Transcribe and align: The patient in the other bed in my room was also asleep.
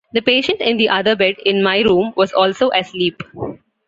The 0.13 0.21
patient 0.21 0.61
in 0.61 0.77
the 0.77 0.89
other 0.89 1.15
bed 1.15 1.35
in 1.45 1.61
my 1.61 1.81
room 1.81 2.11
was 2.17 2.33
also 2.33 2.71
asleep. 2.71 3.21